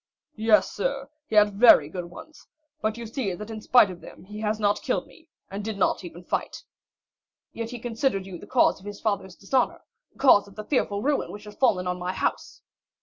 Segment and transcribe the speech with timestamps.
[0.37, 2.47] "Yes, sir, he had very good ones;
[2.81, 5.77] but you see that in spite of them he has not killed me, and did
[5.77, 6.63] not even fight."
[7.53, 11.03] "Yet he considered you the cause of his father's dishonor, the cause of the fearful
[11.03, 12.61] ruin which has fallen on my house."